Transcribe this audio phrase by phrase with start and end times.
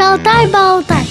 [0.00, 1.04] Шалтай-болтай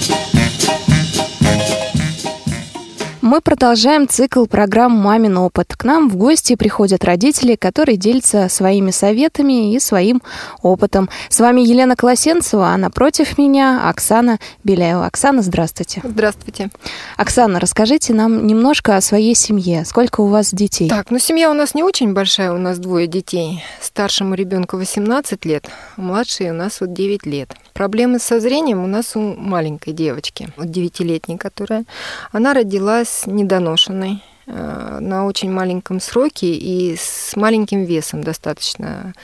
[3.30, 5.76] Мы продолжаем цикл программ «Мамин опыт».
[5.76, 10.20] К нам в гости приходят родители, которые делятся своими советами и своим
[10.62, 11.08] опытом.
[11.28, 15.06] С вами Елена Колосенцева, а напротив меня Оксана Беляева.
[15.06, 16.00] Оксана, здравствуйте.
[16.02, 16.70] Здравствуйте.
[17.16, 19.84] Оксана, расскажите нам немножко о своей семье.
[19.84, 20.88] Сколько у вас детей?
[20.88, 23.62] Так, ну семья у нас не очень большая, у нас двое детей.
[23.80, 27.54] Старшему ребенку 18 лет, младший у нас вот 9 лет.
[27.74, 31.84] Проблемы со зрением у нас у маленькой девочки, вот девятилетней, которая,
[32.32, 39.14] она родилась недоношенной э, на очень маленьком сроке и с маленьким весом достаточно,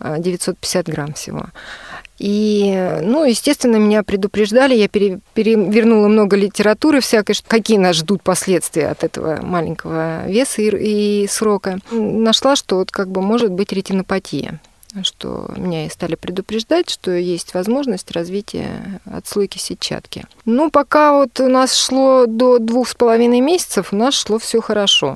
[0.00, 1.46] 950 э, грамм всего.
[2.18, 8.88] И, ну, естественно, меня предупреждали, я пере, перевернула много литературы всякой, какие нас ждут последствия
[8.88, 11.78] от этого маленького веса и, и срока.
[11.90, 14.60] Нашла, что вот как бы может быть ретинопатия
[15.02, 20.24] что меня и стали предупреждать, что есть возможность развития отслойки сетчатки.
[20.44, 24.60] Ну, пока вот у нас шло до двух с половиной месяцев, у нас шло все
[24.60, 25.14] хорошо.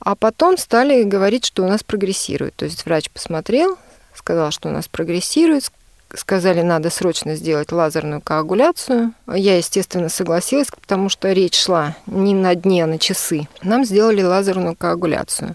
[0.00, 2.54] А потом стали говорить, что у нас прогрессирует.
[2.56, 3.76] То есть врач посмотрел,
[4.14, 5.70] сказал, что у нас прогрессирует,
[6.14, 9.12] сказали, надо срочно сделать лазерную коагуляцию.
[9.26, 13.48] Я, естественно, согласилась, потому что речь шла не на дни, а на часы.
[13.62, 15.54] Нам сделали лазерную коагуляцию.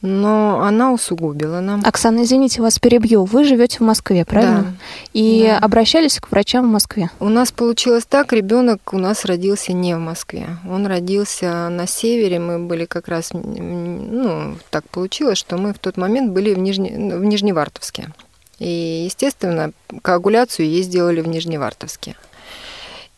[0.00, 1.82] Но она усугубила нам.
[1.84, 3.24] Оксана, извините, вас перебью.
[3.24, 4.62] Вы живете в Москве, правильно?
[4.62, 4.72] Да.
[5.12, 5.58] И да.
[5.58, 7.08] обращались к врачам в Москве?
[7.20, 10.48] У нас получилось так, ребенок у нас родился не в Москве.
[10.68, 12.40] Он родился на севере.
[12.40, 16.90] Мы были как раз, ну, так получилось, что мы в тот момент были в, Нижне,
[16.90, 18.08] в Нижневартовске.
[18.58, 19.72] И, естественно,
[20.02, 22.16] коагуляцию ей сделали в Нижневартовске.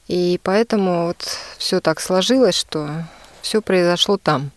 [0.08, 3.04] И поэтому вот все так сложилось, что
[3.42, 4.50] все произошло там.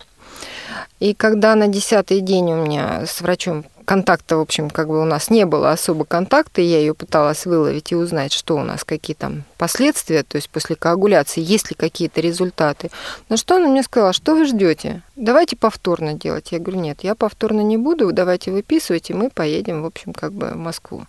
[0.99, 5.05] И когда на десятый день у меня с врачом контакта, в общем, как бы у
[5.05, 9.15] нас не было особо контакта, я ее пыталась выловить и узнать, что у нас, какие
[9.15, 12.91] там последствия, то есть после коагуляции, есть ли какие-то результаты.
[13.29, 15.03] Но что она мне сказала, что вы ждете?
[15.15, 16.51] Давайте повторно делать.
[16.51, 20.47] Я говорю, нет, я повторно не буду, давайте выписывайте, мы поедем, в общем, как бы
[20.47, 21.05] в Москву.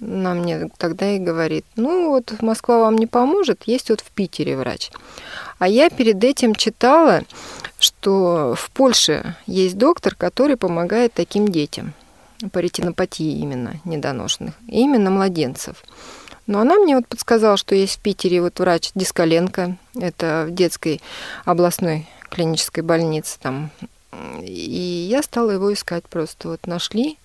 [0.00, 4.56] Она мне тогда и говорит, ну вот Москва вам не поможет, есть вот в Питере
[4.56, 4.90] врач.
[5.58, 7.22] А я перед этим читала,
[7.78, 11.92] что в Польше есть доктор, который помогает таким детям
[12.52, 15.84] по ретинопатии именно недоношенных, именно младенцев.
[16.46, 21.00] Но она мне вот подсказала, что есть в Питере вот врач Дискаленко, это в детской
[21.44, 23.70] областной клинической больнице там.
[24.42, 26.48] И я стала его искать просто.
[26.48, 27.18] Вот нашли.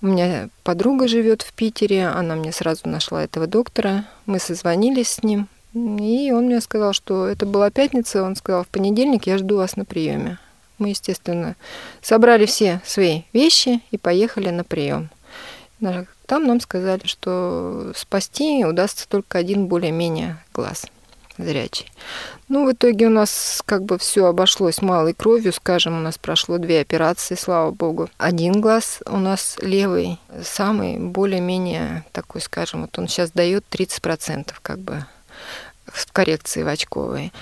[0.00, 4.06] У меня подруга живет в Питере, она мне сразу нашла этого доктора.
[4.26, 8.68] Мы созвонились с ним, и он мне сказал, что это была пятница, он сказал, в
[8.68, 10.38] понедельник я жду вас на приеме.
[10.78, 11.54] Мы, естественно,
[12.00, 15.10] собрали все свои вещи и поехали на прием.
[16.26, 20.86] Там нам сказали, что спасти удастся только один более-менее глаз
[21.38, 21.90] зрячий.
[22.48, 26.58] Ну, в итоге у нас как бы все обошлось малой кровью, скажем, у нас прошло
[26.58, 28.08] две операции, слава богу.
[28.18, 34.78] Один глаз у нас левый, самый более-менее такой, скажем, вот он сейчас дает 30% как
[34.78, 35.04] бы
[35.86, 37.32] в коррекции в очковой.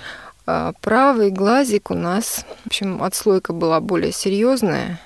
[0.47, 5.01] А правый глазик у нас, в общем, отслойка была более серьезная,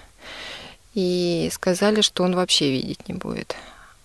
[0.94, 3.56] и сказали, что он вообще видеть не будет.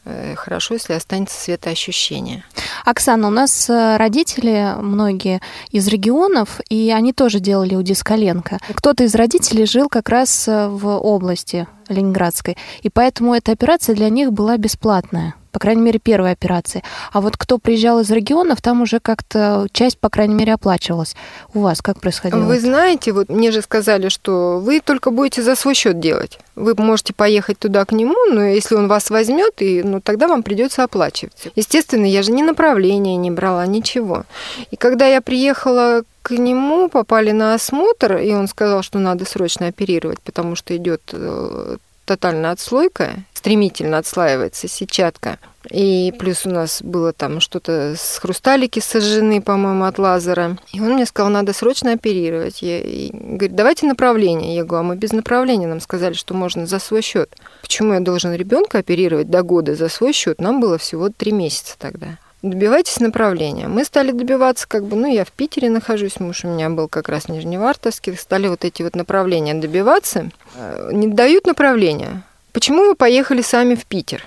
[0.09, 2.43] Э, хорошо, если останется светоощущение.
[2.83, 5.39] Оксана, у нас э, родители многие
[5.71, 8.57] из регионов, и они тоже делали у Дискаленко.
[8.73, 14.09] Кто-то из родителей жил как раз э, в области Ленинградской, и поэтому эта операция для
[14.09, 16.83] них была бесплатная по крайней мере, первой операции.
[17.11, 21.15] А вот кто приезжал из регионов, там уже как-то часть, по крайней мере, оплачивалась.
[21.53, 22.41] У вас как происходило?
[22.41, 26.39] Вы знаете, вот мне же сказали, что вы только будете за свой счет делать.
[26.55, 30.43] Вы можете поехать туда к нему, но если он вас возьмет, и, ну, тогда вам
[30.43, 31.47] придется оплачивать.
[31.55, 34.23] Естественно, я же ни направления не брала, ничего.
[34.71, 39.67] И когда я приехала к нему, попали на осмотр, и он сказал, что надо срочно
[39.67, 41.77] оперировать, потому что идет э,
[42.09, 45.37] тотальная отслойка, стремительно отслаивается сетчатка.
[45.69, 50.57] И плюс у нас было там что-то с хрусталики сожжены, по-моему, от лазера.
[50.73, 52.63] И он мне сказал, надо срочно оперировать.
[52.63, 54.55] Я, и говорит, давайте направление.
[54.55, 55.67] Я говорю, а мы без направления.
[55.67, 57.29] Нам сказали, что можно за свой счет.
[57.61, 60.41] Почему я должен ребенка оперировать до года за свой счет?
[60.41, 63.67] Нам было всего три месяца тогда добивайтесь направления.
[63.67, 67.09] Мы стали добиваться, как бы, ну, я в Питере нахожусь, муж у меня был как
[67.09, 70.29] раз Нижневартовский, стали вот эти вот направления добиваться.
[70.55, 72.23] Э, не дают направления.
[72.53, 74.25] Почему вы поехали сами в Питер?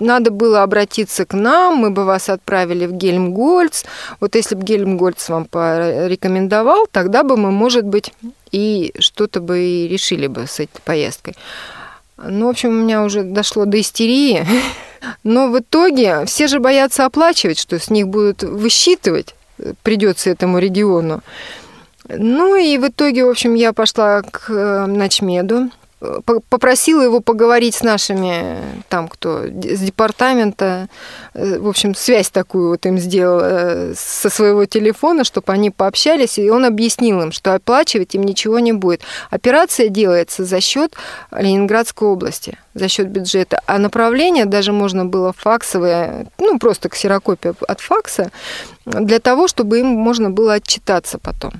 [0.00, 3.84] Надо было обратиться к нам, мы бы вас отправили в Гельмгольц.
[4.20, 8.12] Вот если бы Гельмгольц вам порекомендовал, тогда бы мы, может быть,
[8.52, 11.34] и что-то бы и решили бы с этой поездкой.
[12.16, 14.46] Ну, в общем, у меня уже дошло до истерии.
[15.22, 20.58] Но в итоге все же боятся оплачивать, что с них будут высчитывать, э, придется этому
[20.58, 21.22] региону.
[22.08, 25.70] Ну и в итоге, в общем, я пошла к э, ночмеду,
[26.48, 28.58] попросила его поговорить с нашими,
[28.88, 30.88] там кто, с департамента,
[31.34, 36.38] э, в общем, связь такую вот им сделал э, со своего телефона, чтобы они пообщались,
[36.38, 39.02] и он объяснил им, что оплачивать им ничего не будет.
[39.30, 40.94] Операция делается за счет
[41.30, 47.80] Ленинградской области, за счет бюджета, а направление даже можно было факсовое, ну, просто ксерокопия от
[47.80, 48.30] факса,
[48.84, 51.52] для того, чтобы им можно было отчитаться потом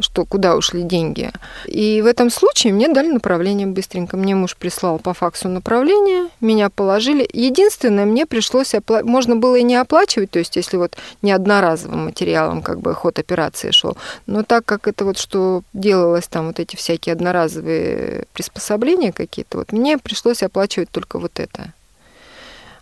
[0.00, 1.30] что куда ушли деньги.
[1.66, 4.16] И в этом случае мне дали направление быстренько.
[4.16, 7.28] Мне муж прислал по факсу направление, меня положили.
[7.32, 9.10] Единственное, мне пришлось оплачивать.
[9.10, 13.18] Можно было и не оплачивать, то есть если вот не одноразовым материалом как бы ход
[13.18, 13.96] операции шел.
[14.26, 19.72] Но так как это вот что делалось там вот эти всякие одноразовые приспособления какие-то, вот
[19.72, 21.72] мне пришлось оплачивать только вот это.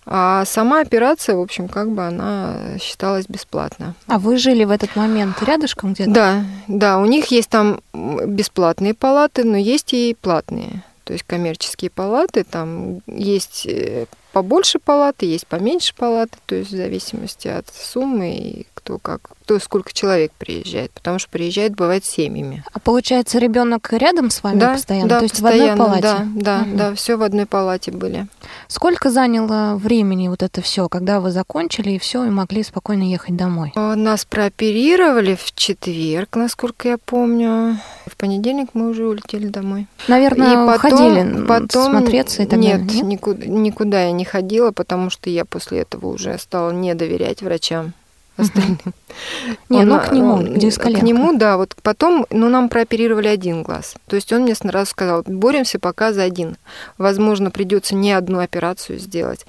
[0.05, 3.95] А сама операция, в общем, как бы она считалась бесплатно.
[4.09, 6.11] А вы жили в этот момент рядышком где-то?
[6.11, 10.83] Да, да, у них есть там бесплатные палаты, но есть и платные.
[11.05, 16.77] То есть коммерческие палаты, там есть э, побольше палаты, есть поменьше палаты, то есть в
[16.77, 22.65] зависимости от суммы и кто как, кто сколько человек приезжает, потому что приезжает бывает семьями.
[22.73, 26.31] А получается ребенок рядом с вами да, постоянно, да, то есть постоянно, в одной палате?
[26.35, 26.77] Да, да, угу.
[26.77, 28.27] да, все в одной палате были.
[28.67, 33.37] Сколько заняло времени вот это все, когда вы закончили и все и могли спокойно ехать
[33.37, 33.73] домой?
[33.77, 37.79] А, нас прооперировали в четверг, насколько я помню.
[38.07, 39.87] В понедельник мы уже улетели домой.
[40.09, 42.97] Наверное, и потом, ходили потом смотреться и так нет, далее?
[42.97, 47.43] Нет, никуда, никуда я не ходила, потому что я после этого уже стала не доверять
[47.43, 47.93] врачам
[48.37, 48.79] остальным.
[49.69, 53.95] Не, ну к нему, где К нему, да, вот потом, ну нам прооперировали один глаз.
[54.07, 56.57] То есть он мне сразу сказал, боремся пока за один.
[56.99, 59.47] Возможно, придется не одну операцию сделать.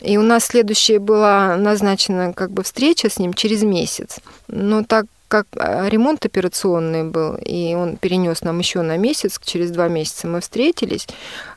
[0.00, 4.18] И у нас следующая была назначена как бы встреча с ним через месяц.
[4.48, 9.70] Но так как а, ремонт операционный был, и он перенес нам еще на месяц, через
[9.70, 11.06] два месяца мы встретились,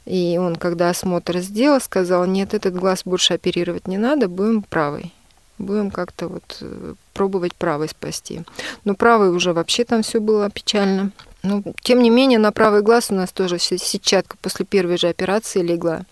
[0.06, 5.13] и он, когда осмотр сделал, сказал, нет, этот глаз больше оперировать не надо, будем правый.
[5.57, 8.44] Будем как-то вот э, пробовать правый спасти.
[8.86, 11.12] Но правый уже вообще там все было печально.
[11.44, 15.62] Но, тем не менее, на правый глаз у нас тоже сетчатка после первой же операции
[15.62, 16.04] легла.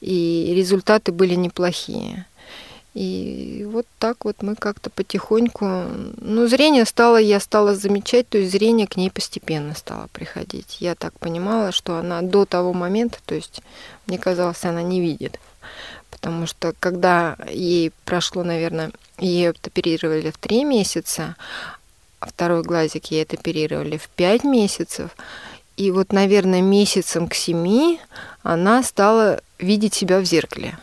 [0.00, 2.26] И результаты были неплохие.
[2.96, 5.66] И вот так вот мы как-то потихоньку...
[6.16, 10.78] Ну, зрение стало, я стала замечать, то есть зрение к ней постепенно стало приходить.
[10.80, 13.60] Я так понимала, что она до того момента, то есть
[14.06, 15.38] мне казалось, она не видит.
[16.10, 21.36] Потому что когда ей прошло, наверное, ей оперировали в три месяца,
[22.18, 25.10] а второй глазик ей оперировали в пять месяцев,
[25.76, 28.00] и вот, наверное, месяцем к семи
[28.42, 30.78] она стала видеть себя в зеркале.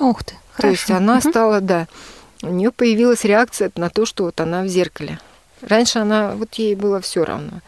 [0.00, 0.34] Ух ты.
[0.56, 1.30] То есть она угу.
[1.30, 1.86] стала, да,
[2.42, 5.18] у нее появилась реакция на то, что вот она в зеркале.
[5.62, 7.60] Раньше она, вот ей было все равно.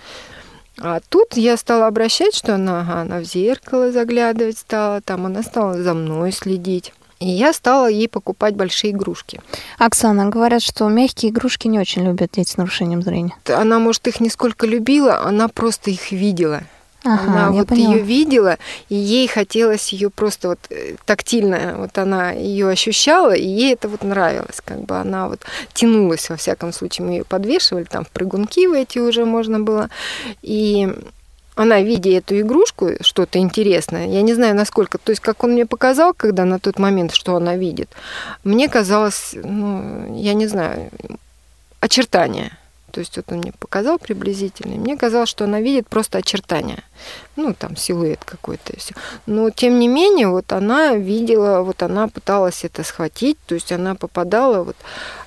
[0.79, 5.43] А тут я стала обращать, что она, ага, она в зеркало заглядывать стала, там она
[5.43, 6.93] стала за мной следить.
[7.21, 9.41] И я стала ей покупать большие игрушки.
[9.79, 13.37] Оксана, говорят, что мягкие игрушки не очень любят дети с нарушением зрения.
[13.47, 16.63] Она, может, их не сколько любила, она просто их видела.
[17.05, 17.95] Ага, она вот поняла.
[17.95, 18.59] ее видела,
[18.89, 23.89] и ей хотелось ее просто вот э, тактильно, вот она ее ощущала, и ей это
[23.89, 25.41] вот нравилось, как бы она вот
[25.75, 29.91] тянулась во всяком случае, мы ее подвешивали, там в прыгунки в эти уже можно было,
[30.43, 30.95] и
[31.57, 35.67] она, видя эту игрушку, что-то интересное, я не знаю, насколько, то есть как он мне
[35.67, 37.91] показал, когда на тот момент, что она видит,
[38.45, 40.91] мне казалось, ну, я не знаю,
[41.81, 42.57] очертания
[42.93, 46.85] то есть вот он мне показал приблизительно, мне казалось, что она видит просто очертания,
[47.37, 48.95] ну там силуэт какой-то и все.
[49.27, 53.95] Но тем не менее, вот она видела, вот она пыталась это схватить, то есть она
[53.95, 54.77] попадала вот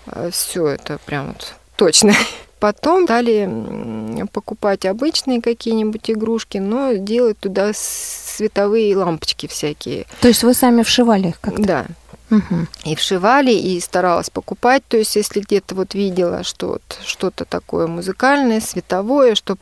[0.07, 2.13] э, все это прям вот точно.
[2.59, 10.05] Потом стали покупать обычные какие-нибудь игрушки, но делать туда световые лампочки всякие.
[10.21, 11.61] То есть вы сами вшивали их как-то?
[11.61, 11.85] Да.
[12.31, 12.67] Угу.
[12.85, 14.83] И вшивали, и старалась покупать.
[14.87, 19.59] То есть, если где-то вот видела что что-то такое музыкальное, световое, чтобы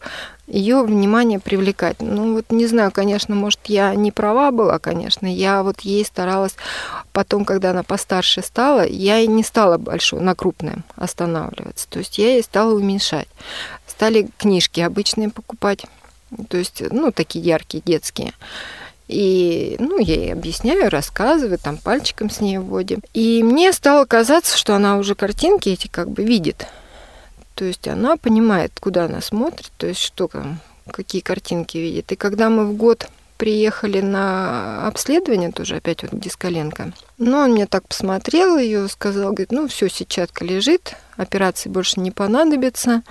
[0.48, 2.02] ее внимание привлекать.
[2.02, 5.26] Ну вот не знаю, конечно, может, я не права была, конечно.
[5.26, 6.56] Я вот ей старалась
[7.14, 11.88] потом, когда она постарше стала, я и не стала большой, на крупное останавливаться.
[11.90, 13.28] То есть я ей стала уменьшать.
[13.88, 15.86] Стали книжки обычные покупать.
[16.50, 18.34] То есть, ну, такие яркие, детские.
[19.14, 23.02] И, ну, я ей объясняю, рассказываю, там пальчиком с ней вводим.
[23.14, 26.66] И мне стало казаться, что она уже картинки эти как бы видит.
[27.54, 32.12] То есть она понимает, куда она смотрит, то есть что там, какие картинки видит.
[32.12, 36.94] И когда мы в год приехали на обследование, тоже опять вот дисколенка.
[37.20, 42.10] Но он мне так посмотрел ее, сказал, говорит, ну все, сетчатка лежит, операции больше не
[42.10, 43.04] понадобится.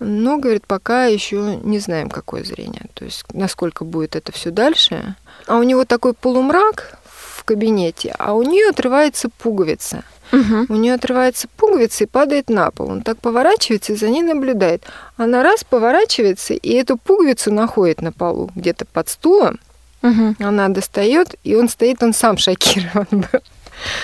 [0.00, 2.86] Но, говорит, пока еще не знаем, какое зрение.
[2.94, 5.14] То есть, насколько будет это все дальше.
[5.46, 10.02] А у него такой полумрак в кабинете, а у нее отрывается пуговица.
[10.32, 10.66] Угу.
[10.68, 12.90] У нее отрывается пуговица и падает на пол.
[12.90, 14.84] Он так поворачивается и за ней наблюдает.
[15.16, 19.58] Она раз поворачивается и эту пуговицу находит на полу, где-то под стулом.
[20.02, 20.36] Угу.
[20.38, 23.40] Она достает, и он стоит, он сам шокирован был.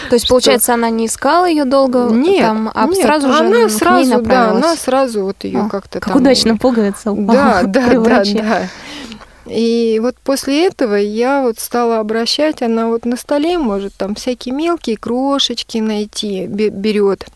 [0.09, 0.35] То есть, что...
[0.35, 4.51] получается, она не искала ее долго, нет, там, а нет, сразу же она сразу, да,
[4.51, 6.23] она сразу вот ее а, как-то как там...
[6.23, 7.63] удачно упала.
[7.63, 8.69] Да, да, да, да.
[9.47, 14.55] И вот после этого я вот стала обращать, она вот на столе может там всякие
[14.55, 17.27] мелкие крошечки найти, берет.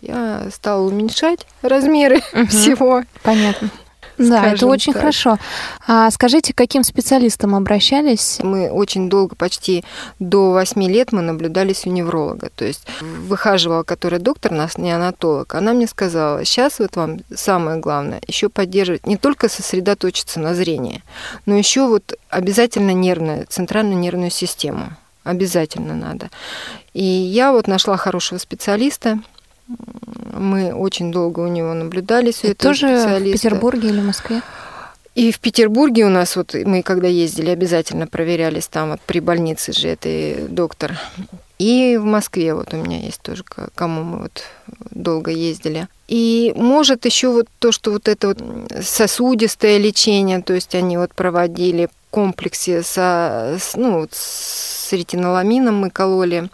[0.00, 2.46] Я стала уменьшать размеры угу.
[2.48, 3.02] всего.
[3.22, 3.70] Понятно.
[4.18, 5.02] Да, это очень так.
[5.02, 5.38] хорошо.
[5.86, 8.38] А скажите, к каким специалистам обращались?
[8.42, 9.84] Мы очень долго, почти
[10.18, 12.50] до 8 лет, мы наблюдались у невролога.
[12.54, 15.54] То есть выхаживала, который доктор, нас неонатолог.
[15.54, 21.02] Она мне сказала, сейчас вот вам самое главное еще поддерживать, не только сосредоточиться на зрении,
[21.46, 24.92] но еще вот обязательно нервную, центральную нервную систему.
[25.24, 26.28] Обязательно надо.
[26.92, 29.18] И я вот нашла хорошего специалиста,
[30.32, 32.40] мы очень долго у него наблюдались.
[32.42, 34.42] Это тоже в Петербурге или в Москве?
[35.14, 39.72] И в Петербурге у нас, вот мы когда ездили, обязательно проверялись там вот при больнице
[39.72, 40.98] же этой доктор.
[41.58, 43.44] И в Москве вот у меня есть тоже,
[43.76, 44.42] кому мы вот
[44.90, 45.86] долго ездили.
[46.08, 48.42] И может еще вот то, что вот это вот
[48.82, 56.50] сосудистое лечение, то есть они вот проводили в комплексе со, ну, с ретиноламином мы кололи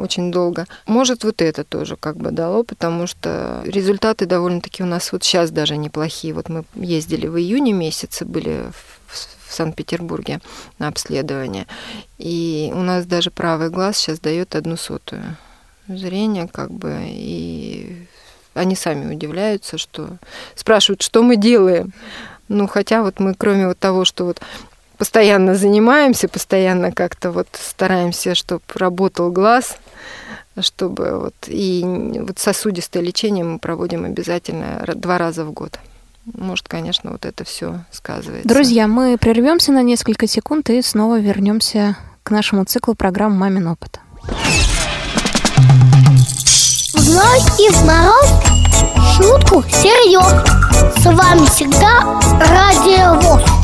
[0.00, 0.66] очень долго.
[0.86, 5.50] Может, вот это тоже как бы дало, потому что результаты довольно-таки у нас вот сейчас
[5.50, 6.34] даже неплохие.
[6.34, 8.66] Вот мы ездили в июне месяце, были
[9.06, 10.40] в Санкт-Петербурге
[10.78, 11.66] на обследование,
[12.18, 15.36] и у нас даже правый глаз сейчас дает одну сотую
[15.88, 18.06] зрение, как бы, и
[18.54, 20.18] они сами удивляются, что
[20.54, 21.92] спрашивают, что мы делаем.
[22.48, 24.40] Ну, хотя вот мы, кроме вот того, что вот
[25.00, 29.78] постоянно занимаемся, постоянно как-то вот стараемся, чтобы работал глаз,
[30.60, 31.82] чтобы вот и
[32.20, 35.78] вот сосудистое лечение мы проводим обязательно два раза в год.
[36.34, 38.46] Может, конечно, вот это все сказывается.
[38.46, 44.00] Друзья, мы прервемся на несколько секунд и снова вернемся к нашему циклу программ «Мамин опыт».
[46.92, 48.28] В зной и в мороз
[49.16, 50.44] шутку серьез.
[50.98, 53.59] С вами всегда Радио ВОЗ.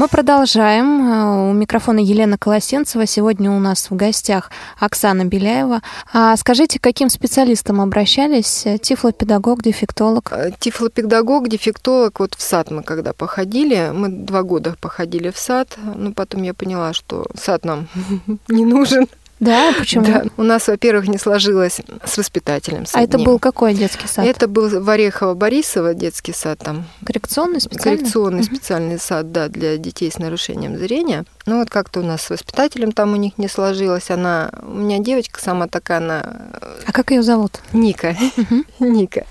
[0.00, 1.12] Мы продолжаем.
[1.12, 3.04] Э, у микрофона Елена Колосенцева.
[3.04, 5.82] Сегодня у нас в гостях Оксана Беляева.
[6.10, 8.66] А скажите, к каким специалистам обращались?
[8.80, 10.32] Тифлопедагог, дефектолог?
[10.32, 12.18] Э, тифлопедагог, дефектолог.
[12.18, 16.54] Вот в сад мы когда походили, мы два года походили в сад, но потом я
[16.54, 17.86] поняла, что сад нам
[18.48, 19.06] не нужен.
[19.40, 20.04] Да, почему?
[20.04, 20.24] Да.
[20.36, 22.84] У нас, во-первых, не сложилось с воспитателем.
[22.84, 24.26] С а это был какой детский сад?
[24.26, 26.84] Это был в Орехово-Борисово детский сад там.
[27.04, 27.98] Коррекционный специальный?
[27.98, 28.46] Коррекционный угу.
[28.54, 31.24] специальный сад, да, для детей с нарушением зрения.
[31.46, 34.10] Ну вот как-то у нас с воспитателем там у них не сложилось.
[34.10, 36.22] Она, у меня девочка сама такая, она...
[36.86, 37.60] А как ее зовут?
[37.72, 38.14] Ника.
[38.36, 38.64] Угу.
[38.86, 39.24] Ника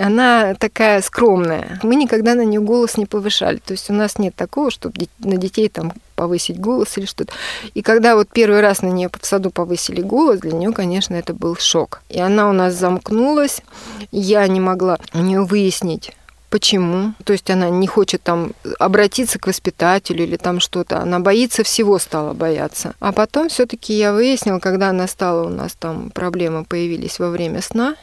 [0.00, 1.78] она такая скромная.
[1.82, 3.58] Мы никогда на нее голос не повышали.
[3.58, 7.32] То есть у нас нет такого, чтобы на детей там повысить голос или что-то.
[7.74, 11.34] И когда вот первый раз на нее в саду повысили голос, для нее, конечно, это
[11.34, 12.02] был шок.
[12.08, 13.62] И она у нас замкнулась.
[14.10, 16.12] Я не могла у нее выяснить,
[16.50, 17.14] Почему?
[17.24, 21.00] То есть она не хочет там обратиться к воспитателю или там что-то.
[21.00, 22.94] Она боится всего, стала бояться.
[22.98, 27.62] А потом все-таки я выяснила, когда она стала у нас там проблемы появились во время
[27.62, 27.94] сна,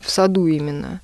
[0.00, 1.02] в саду именно.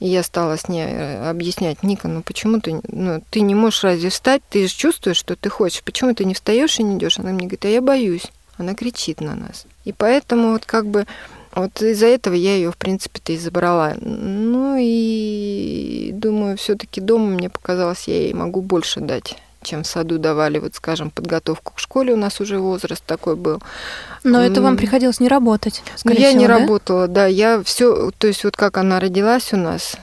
[0.00, 3.84] И я стала с ней э, объяснять, Ника, ну почему ты, ну, ты не можешь
[3.84, 4.42] разве встать?
[4.48, 5.82] Ты же чувствуешь, что ты хочешь.
[5.82, 7.18] Почему ты не встаешь и не идешь?
[7.18, 8.26] Она мне говорит, а я боюсь.
[8.56, 9.66] Она кричит на нас.
[9.84, 11.06] И поэтому вот как бы
[11.54, 13.94] вот из-за этого я ее, в принципе-то, и забрала.
[14.00, 20.18] Ну и думаю, все-таки дома мне показалось, я ей могу больше дать чем в саду
[20.18, 23.60] давали, вот скажем, подготовку к школе, у нас уже возраст такой был.
[24.24, 26.58] Но это вам приходилось не работать, скорее Я всего, не да?
[26.58, 29.96] работала, да, я все, то есть вот как она родилась у нас,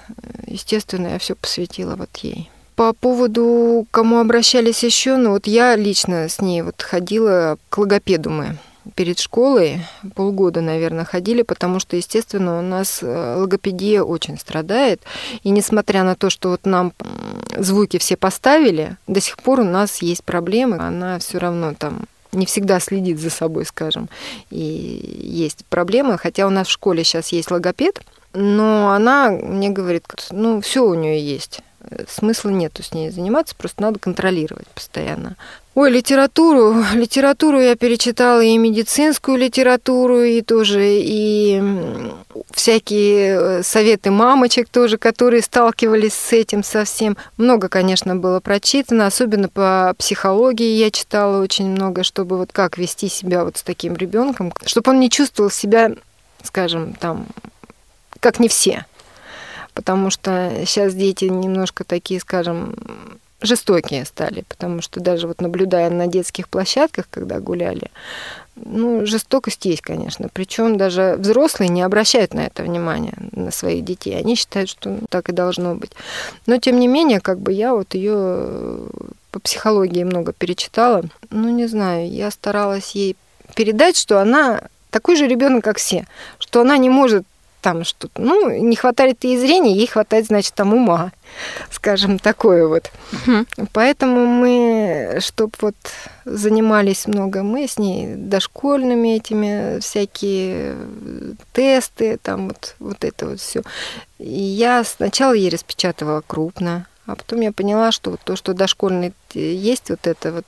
[0.48, 2.50] естественно, я все посвятила вот ей.
[2.76, 8.30] По поводу, кому обращались еще, ну вот я лично с ней вот ходила к логопеду
[8.30, 8.58] мы
[8.94, 9.82] перед школой
[10.14, 15.02] полгода, наверное, ходили, потому что, естественно, у нас э, логопедия очень страдает.
[15.44, 16.94] И несмотря на то, что вот нам
[17.58, 20.78] звуки все поставили, до сих пор у нас есть проблемы.
[20.78, 24.10] Она все равно там не всегда следит за собой, скажем.
[24.52, 28.02] И есть проблемы, хотя у нас в школе сейчас есть логопед,
[28.34, 31.62] но она мне говорит, ну, все у нее есть
[32.08, 35.36] смысла нету с ней заниматься, просто надо контролировать постоянно.
[35.76, 36.84] Ой, литературу.
[36.94, 41.62] Литературу я перечитала и медицинскую литературу, и тоже и
[42.52, 47.18] всякие э, советы мамочек тоже, которые сталкивались с этим совсем.
[47.36, 53.10] Много, конечно, было прочитано, особенно по психологии я читала очень много, чтобы вот как вести
[53.10, 55.92] себя вот с таким ребенком, чтобы он не чувствовал себя,
[56.42, 57.28] скажем, там,
[58.22, 58.86] как не все.
[59.76, 62.76] Потому что сейчас дети немножко такие, скажем,
[63.42, 67.92] жестокие стали, потому что даже вот наблюдая на детских площадках, когда гуляли,
[68.56, 70.30] ну, жестокость есть, конечно.
[70.32, 74.18] Причем даже взрослые не обращают на это внимания, на своих детей.
[74.18, 75.92] Они считают, что так и должно быть.
[76.46, 78.88] Но, тем не менее, как бы я вот ее э,
[79.32, 81.04] по психологии много перечитала.
[81.30, 83.18] Ну, не знаю, я старалась ей
[83.56, 86.08] передать, что она такой же ребенок, как все,
[86.40, 87.26] что она не может
[87.66, 88.22] там что-то.
[88.22, 91.12] Ну, не хватает ей зрения, ей хватает, значит, там ума,
[91.72, 92.92] скажем, такое вот.
[93.12, 93.68] Угу.
[93.74, 95.76] Поэтому мы, чтобы вот
[96.26, 100.76] занимались много, мы с ней дошкольными этими всякие
[101.54, 103.64] тесты, там вот, вот это вот все.
[104.20, 109.90] Я сначала ей распечатывала крупно, а потом я поняла, что вот то, что дошкольный есть
[109.90, 110.46] вот это вот,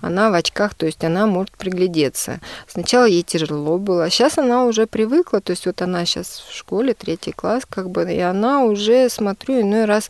[0.00, 2.40] она в очках, то есть она может приглядеться.
[2.66, 6.54] Сначала ей тяжело было, а сейчас она уже привыкла, то есть вот она сейчас в
[6.54, 10.08] школе, третий класс, как бы, и она уже, смотрю, иной раз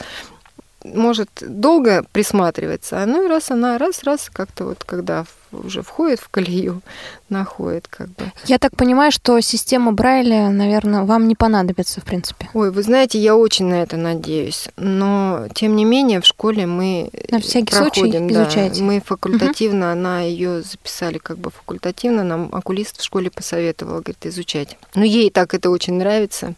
[0.85, 6.83] может долго присматриваться, а иной раз она раз-раз как-то вот, когда уже входит в колею,
[7.29, 8.33] находит как бы.
[8.47, 12.49] Я так понимаю, что система Брайля, наверное, вам не понадобится, в принципе.
[12.55, 17.11] Ой, вы знаете, я очень на это надеюсь, но тем не менее в школе мы
[17.31, 18.83] на всякий проходим, случай да, изучаете.
[18.83, 19.93] Мы факультативно, угу.
[19.93, 24.77] она ее записали как бы факультативно, нам окулист в школе посоветовал, говорит, изучать.
[24.95, 26.55] Но ей так это очень нравится.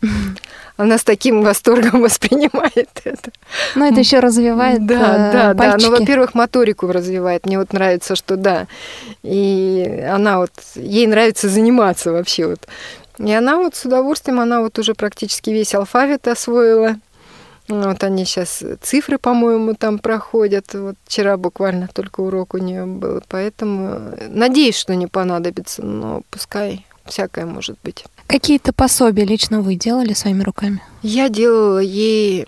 [0.77, 3.31] Она с таким восторгом воспринимает это.
[3.75, 5.77] Ну, это еще развивает Да, э, да, да.
[5.79, 7.47] Ну, во-первых, моторику развивает.
[7.47, 8.67] Мне вот нравится, что да,
[9.23, 12.67] и она вот, ей нравится заниматься вообще вот.
[13.19, 16.97] И она вот с удовольствием, она вот уже практически весь алфавит освоила.
[17.69, 20.75] Вот они сейчас цифры, по-моему, там проходят.
[20.75, 23.23] Вот вчера буквально только урок у нее был.
[23.29, 28.05] Поэтому надеюсь, что не понадобится, но пускай всякое может быть.
[28.27, 30.83] Какие-то пособия лично вы делали своими руками?
[31.03, 32.47] Я делала ей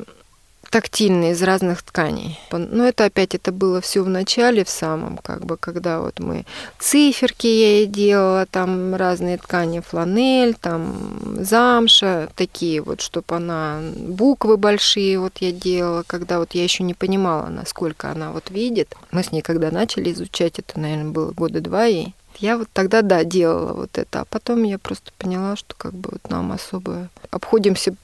[0.74, 2.36] тактильные из разных тканей.
[2.50, 6.44] Но это опять это было все в начале, в самом, как бы, когда вот мы
[6.80, 14.56] циферки я ей делала, там разные ткани, фланель, там замша, такие вот, чтобы она буквы
[14.56, 18.96] большие вот я делала, когда вот я еще не понимала, насколько она вот видит.
[19.12, 22.16] Мы с ней когда начали изучать, это, наверное, было года два ей.
[22.40, 26.10] Я вот тогда, да, делала вот это, а потом я просто поняла, что как бы
[26.14, 27.94] вот нам особо обходимся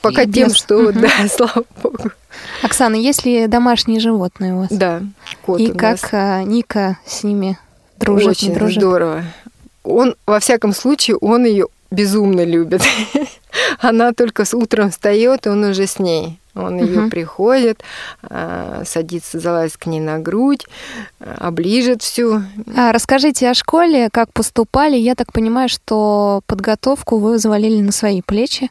[0.00, 0.92] пока и тем, что, угу.
[0.92, 2.10] да, слава богу.
[2.62, 4.68] Оксана, есть ли домашние животные у вас?
[4.70, 5.02] Да,
[5.44, 6.10] кот И как нас.
[6.12, 7.58] А, Ника с ними
[7.98, 8.78] дружит, Очень не дружит?
[8.78, 9.24] здорово.
[9.82, 12.82] Он, во всяком случае, он ее безумно любит.
[13.80, 16.38] Она только с утром встает, и он уже с ней.
[16.54, 16.84] Он угу.
[16.84, 17.82] ее приходит,
[18.22, 20.66] а, садится, залазит к ней на грудь,
[21.18, 22.42] оближет всю.
[22.76, 24.96] А, расскажите о школе, как поступали.
[24.96, 28.70] Я так понимаю, что подготовку вы взвалили на свои плечи.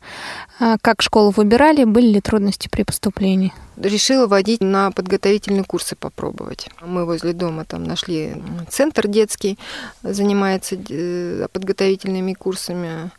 [0.60, 1.84] А, как школу выбирали?
[1.84, 3.54] Были ли трудности при поступлении?
[3.76, 6.69] Решила водить на подготовительные курсы попробовать.
[6.86, 8.36] Мы возле дома там нашли
[8.69, 9.58] центр детский,
[10.04, 13.12] занимается э, подготовительными курсами.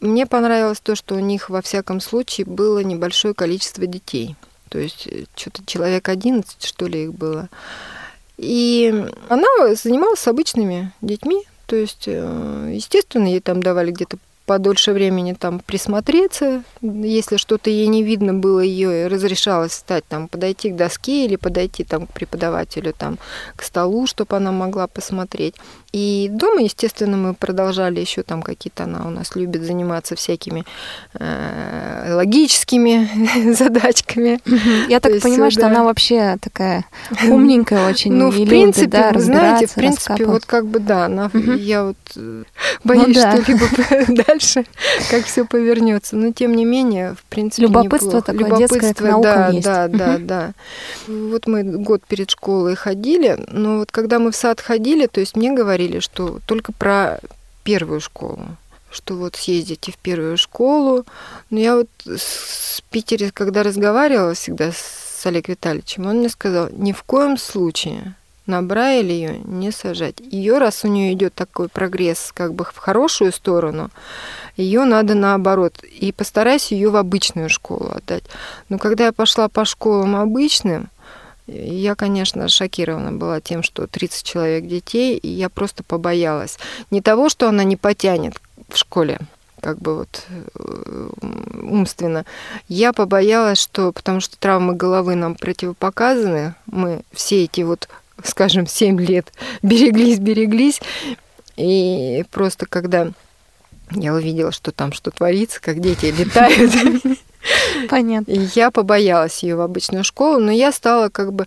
[0.00, 4.36] Мне понравилось то, что у них во всяком случае было небольшое количество детей.
[4.68, 7.48] То есть э, что-то человек 11, что ли, их было.
[8.36, 11.42] И она занималась обычными детьми.
[11.66, 17.88] То есть, э, естественно, ей там давали где-то подольше времени там присмотреться, если что-то ей
[17.88, 22.94] не видно было, ее разрешалось встать там, подойти к доске или подойти там к преподавателю
[22.96, 23.18] там
[23.56, 25.56] к столу, чтобы она могла посмотреть.
[25.96, 30.66] И дома, естественно, мы продолжали еще там какие-то, она у нас любит заниматься всякими
[31.18, 33.08] э, логическими
[33.54, 34.38] задачками.
[34.90, 36.84] Я так понимаю, что она вообще такая
[37.26, 38.12] умненькая очень.
[38.12, 41.96] Ну, в принципе, да, вы знаете, в принципе, вот как бы да, она, я вот
[42.16, 42.42] э,
[42.84, 43.42] боюсь, ну, да.
[43.42, 44.66] что либо дальше,
[45.10, 46.14] как все повернется.
[46.14, 50.52] Но тем не менее, в принципе, любопытство такое Любопытство, да, да, да, да.
[51.08, 55.36] Вот мы год перед школой ходили, но вот когда мы в сад ходили, то есть
[55.36, 57.20] мне говорили говорили, что только про
[57.64, 58.56] первую школу
[58.88, 61.04] что вот съездите в первую школу.
[61.50, 66.92] Но я вот с Питере, когда разговаривала всегда с Олегом Витальевичем, он мне сказал, ни
[66.92, 68.14] в коем случае
[68.46, 70.20] на Брайль ее не сажать.
[70.20, 73.90] Ее, раз у нее идет такой прогресс как бы в хорошую сторону,
[74.56, 75.74] ее надо наоборот.
[75.82, 78.24] И постарайся ее в обычную школу отдать.
[78.70, 80.88] Но когда я пошла по школам обычным,
[81.46, 86.58] я, конечно, шокирована была тем, что 30 человек детей, и я просто побоялась.
[86.90, 88.34] Не того, что она не потянет
[88.68, 89.20] в школе,
[89.60, 91.08] как бы вот э,
[91.62, 92.24] умственно.
[92.68, 97.88] Я побоялась, что, потому что травмы головы нам противопоказаны, мы все эти вот,
[98.24, 99.32] скажем, 7 лет
[99.62, 100.80] береглись, береглись,
[101.56, 103.12] и просто когда
[103.92, 106.72] я увидела, что там что творится, как дети летают,
[107.88, 108.32] Понятно.
[108.54, 111.46] Я побоялась ее в обычную школу, но я стала как бы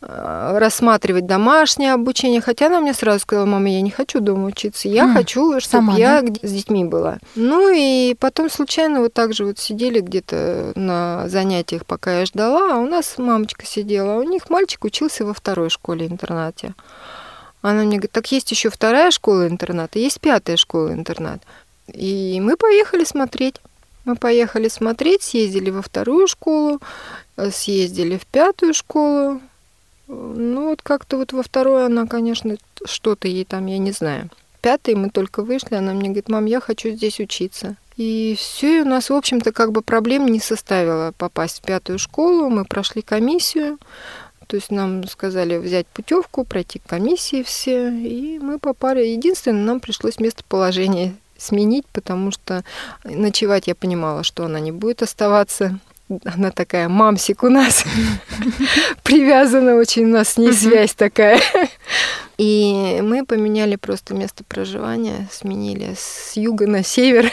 [0.00, 4.88] э, рассматривать домашнее обучение, хотя она мне сразу сказала, мама, я не хочу дома учиться,
[4.88, 6.32] я mm, хочу, чтобы я да?
[6.42, 7.18] с детьми была.
[7.34, 12.74] Ну и потом случайно вот так же вот сидели где-то на занятиях, пока я ждала,
[12.74, 16.74] а у нас мамочка сидела, а у них мальчик учился во второй школе-интернате.
[17.60, 21.42] Она мне говорит, так есть еще вторая школа-интернат, есть пятая школа-интернат.
[21.92, 23.56] И мы поехали смотреть.
[24.08, 26.80] Мы поехали смотреть, съездили во вторую школу,
[27.36, 29.42] э, съездили в пятую школу.
[30.06, 34.30] Ну, вот как-то вот во второй она, конечно, что-то ей там, я не знаю.
[34.62, 37.76] Пятый мы только вышли, она мне говорит, мам, я хочу здесь учиться.
[37.98, 41.98] И все, и у нас, в общем-то, как бы проблем не составило попасть в пятую
[41.98, 42.48] школу.
[42.48, 43.76] Мы прошли комиссию,
[44.46, 49.04] то есть нам сказали взять путевку, пройти комиссии все, и мы попали.
[49.04, 52.64] Единственное, нам пришлось местоположение сменить, потому что
[53.04, 55.78] ночевать я понимала, что она не будет оставаться.
[56.24, 57.84] Она такая мамсик у нас,
[59.02, 61.40] привязана очень у нас с ней связь такая.
[62.38, 67.30] И мы поменяли просто место проживания, сменили с юга на север.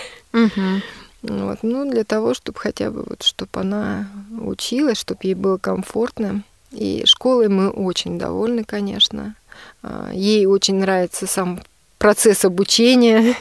[1.21, 4.07] Вот, ну, для того, чтобы хотя бы вот, чтобы она
[4.41, 6.43] училась, чтобы ей было комфортно.
[6.71, 9.35] И школой мы очень довольны, конечно.
[9.81, 11.61] А, ей очень нравится сам
[11.97, 13.35] процесс обучения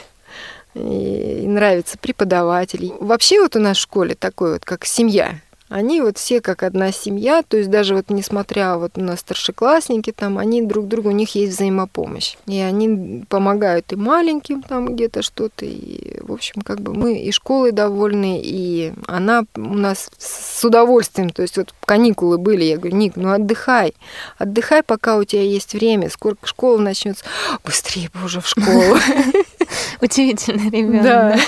[0.75, 2.93] и нравится преподаватель.
[2.99, 5.39] Вообще вот у нас в школе такой вот, как семья.
[5.67, 10.11] Они вот все как одна семья, то есть даже вот несмотря вот у нас старшеклассники
[10.11, 12.35] там, они друг другу, у них есть взаимопомощь.
[12.45, 17.31] И они помогают и маленьким там где-то что-то, и в общем как бы мы и
[17.31, 22.95] школой довольны, и она у нас с удовольствием, то есть вот каникулы были, я говорю,
[22.95, 23.95] Ник, ну отдыхай,
[24.37, 27.25] отдыхай, пока у тебя есть время, сколько школа начнется,
[27.63, 28.97] быстрее бы уже в школу.
[30.01, 31.03] Удивительный ребенок.
[31.03, 31.39] Да.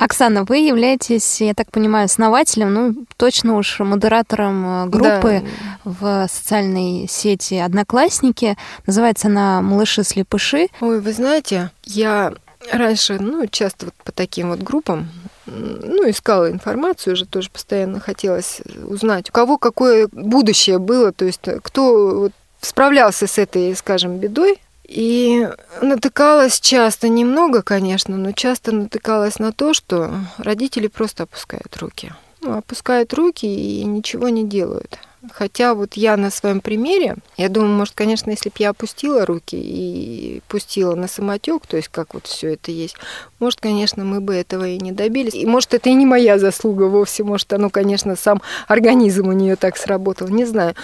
[0.00, 5.42] Оксана, вы являетесь, я так понимаю, основателем, ну, точно уж модератором э, группы
[5.84, 6.24] да.
[6.24, 8.56] в социальной сети «Одноклассники».
[8.86, 10.68] Называется она «Малыши-слепыши».
[10.80, 12.32] Ой, вы знаете, я
[12.72, 15.10] раньше, ну, часто вот по таким вот группам
[15.44, 21.40] ну, искала информацию уже тоже постоянно хотелось узнать, у кого какое будущее было, то есть
[21.62, 22.32] кто вот
[22.62, 24.60] справлялся с этой, скажем, бедой,
[24.90, 25.48] и
[25.80, 32.12] натыкалась часто, немного, конечно, но часто натыкалась на то, что родители просто опускают руки.
[32.40, 34.98] Ну, опускают руки и ничего не делают.
[35.32, 39.54] Хотя вот я на своем примере, я думаю, может, конечно, если бы я опустила руки
[39.54, 42.96] и пустила на самотек, то есть как вот все это есть,
[43.38, 45.34] может, конечно, мы бы этого и не добились.
[45.34, 49.56] И может, это и не моя заслуга вовсе, может, оно, конечно, сам организм у нее
[49.56, 50.74] так сработал, не знаю.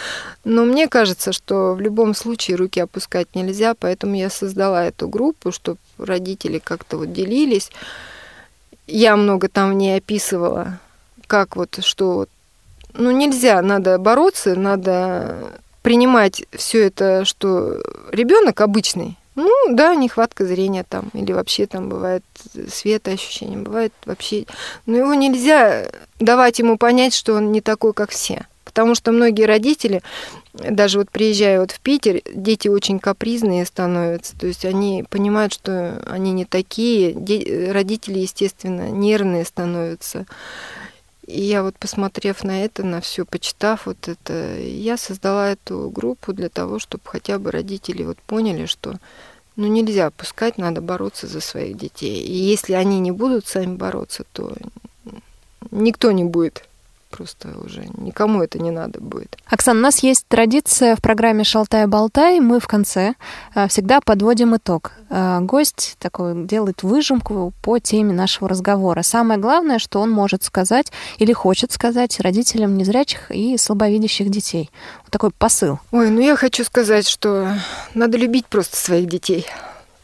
[0.45, 5.51] Но мне кажется, что в любом случае руки опускать нельзя, поэтому я создала эту группу,
[5.51, 7.71] чтобы родители как-то вот делились.
[8.87, 10.79] Я много там не описывала,
[11.27, 12.29] как вот, что вот
[12.97, 17.81] ну, нельзя, надо бороться, надо принимать все это, что
[18.11, 19.17] ребенок обычный.
[19.37, 22.25] Ну, да, нехватка зрения там, или вообще там бывает
[22.71, 24.47] светоощущение, бывает вообще...
[24.87, 28.47] Но его нельзя давать ему понять, что он не такой, как все.
[28.65, 30.03] Потому что многие родители,
[30.55, 34.39] даже вот приезжая вот в Питер, дети очень капризные становятся.
[34.39, 37.13] То есть они понимают, что они не такие.
[37.73, 40.27] Родители, естественно, нервные становятся.
[41.27, 46.33] И я вот посмотрев на это, на все, почитав вот это, я создала эту группу
[46.33, 48.95] для того, чтобы хотя бы родители вот поняли, что
[49.57, 52.23] ну нельзя пускать, надо бороться за своих детей.
[52.23, 54.55] И если они не будут сами бороться, то
[55.71, 56.66] никто не будет
[57.11, 59.37] просто уже никому это не надо будет.
[59.47, 62.41] Оксана, у нас есть традиция в программе «Шалтай-болтай».
[62.41, 63.15] Мы в конце
[63.55, 64.93] э, всегда подводим итог.
[65.11, 69.03] Э, гость такой делает выжимку по теме нашего разговора.
[69.03, 74.71] Самое главное, что он может сказать или хочет сказать родителям незрячих и слабовидящих детей.
[75.03, 75.79] Вот такой посыл.
[75.93, 77.53] Ой, ну я хочу сказать, что
[77.95, 79.47] надо любить просто своих детей.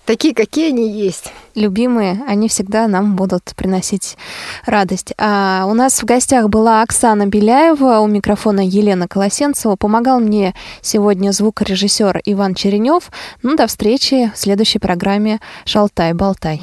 [0.05, 1.33] Такие, какие они есть.
[1.55, 4.17] Любимые, они всегда нам будут приносить
[4.65, 5.13] радость.
[5.19, 9.77] А у нас в гостях была Оксана Беляева, у микрофона Елена Колосенцева.
[9.77, 13.11] Помогал мне сегодня звукорежиссер Иван Черенев.
[13.43, 16.63] Ну, до встречи в следующей программе «Шалтай-болтай».